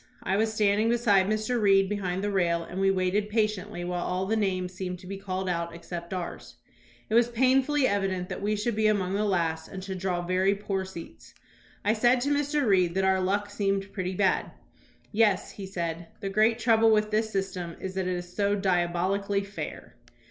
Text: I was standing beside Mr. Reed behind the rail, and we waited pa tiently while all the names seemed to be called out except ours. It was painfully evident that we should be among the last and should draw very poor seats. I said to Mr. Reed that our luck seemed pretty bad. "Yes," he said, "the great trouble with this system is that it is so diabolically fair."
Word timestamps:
I 0.23 0.35
was 0.35 0.51
standing 0.51 0.89
beside 0.89 1.27
Mr. 1.27 1.61
Reed 1.61 1.87
behind 1.87 2.23
the 2.23 2.31
rail, 2.31 2.63
and 2.63 2.81
we 2.81 2.89
waited 2.89 3.29
pa 3.29 3.41
tiently 3.41 3.85
while 3.85 4.03
all 4.03 4.25
the 4.25 4.35
names 4.35 4.73
seemed 4.73 4.97
to 4.97 5.05
be 5.05 5.17
called 5.19 5.47
out 5.47 5.75
except 5.75 6.11
ours. 6.11 6.55
It 7.07 7.13
was 7.13 7.29
painfully 7.29 7.85
evident 7.87 8.27
that 8.27 8.41
we 8.41 8.55
should 8.55 8.75
be 8.75 8.87
among 8.87 9.13
the 9.13 9.25
last 9.25 9.67
and 9.67 9.83
should 9.83 9.99
draw 9.99 10.23
very 10.25 10.55
poor 10.55 10.85
seats. 10.85 11.35
I 11.85 11.93
said 11.93 12.19
to 12.21 12.33
Mr. 12.33 12.65
Reed 12.65 12.95
that 12.95 13.05
our 13.05 13.21
luck 13.21 13.51
seemed 13.51 13.93
pretty 13.93 14.15
bad. 14.15 14.49
"Yes," 15.11 15.51
he 15.51 15.67
said, 15.67 16.07
"the 16.19 16.29
great 16.29 16.57
trouble 16.57 16.89
with 16.89 17.11
this 17.11 17.29
system 17.29 17.75
is 17.79 17.93
that 17.93 18.07
it 18.07 18.15
is 18.17 18.35
so 18.35 18.55
diabolically 18.55 19.43
fair." 19.43 19.97